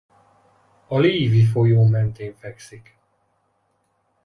A 0.87 0.97
Liivi-folyó 0.99 1.83
mentén 1.87 2.35
fekszik. 2.35 2.97